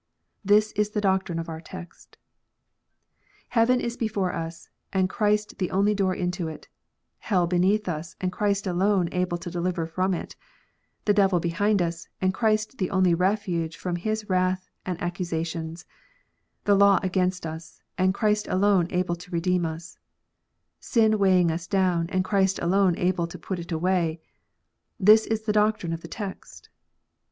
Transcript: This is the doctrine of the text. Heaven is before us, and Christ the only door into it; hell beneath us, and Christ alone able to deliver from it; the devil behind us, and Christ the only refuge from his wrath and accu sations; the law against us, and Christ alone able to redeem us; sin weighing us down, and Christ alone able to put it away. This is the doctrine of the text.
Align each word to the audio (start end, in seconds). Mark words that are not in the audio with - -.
This 0.43 0.71
is 0.71 0.89
the 0.89 0.99
doctrine 0.99 1.37
of 1.37 1.45
the 1.45 1.61
text. 1.63 2.17
Heaven 3.49 3.79
is 3.79 3.95
before 3.95 4.33
us, 4.33 4.67
and 4.91 5.07
Christ 5.07 5.59
the 5.59 5.69
only 5.69 5.93
door 5.93 6.15
into 6.15 6.47
it; 6.47 6.67
hell 7.19 7.45
beneath 7.45 7.87
us, 7.87 8.15
and 8.19 8.31
Christ 8.31 8.65
alone 8.65 9.09
able 9.11 9.37
to 9.37 9.51
deliver 9.51 9.85
from 9.85 10.15
it; 10.15 10.35
the 11.05 11.13
devil 11.13 11.39
behind 11.39 11.83
us, 11.83 12.07
and 12.19 12.33
Christ 12.33 12.79
the 12.79 12.89
only 12.89 13.13
refuge 13.13 13.77
from 13.77 13.95
his 13.95 14.27
wrath 14.27 14.71
and 14.87 14.97
accu 14.97 15.17
sations; 15.23 15.85
the 16.63 16.73
law 16.73 16.97
against 17.03 17.45
us, 17.45 17.83
and 17.95 18.11
Christ 18.11 18.47
alone 18.47 18.87
able 18.89 19.15
to 19.15 19.29
redeem 19.29 19.67
us; 19.67 19.99
sin 20.79 21.19
weighing 21.19 21.51
us 21.51 21.67
down, 21.67 22.09
and 22.09 22.25
Christ 22.25 22.57
alone 22.57 22.97
able 22.97 23.27
to 23.27 23.37
put 23.37 23.59
it 23.59 23.71
away. 23.71 24.19
This 24.99 25.27
is 25.27 25.43
the 25.43 25.53
doctrine 25.53 25.93
of 25.93 26.01
the 26.01 26.07
text. 26.07 26.69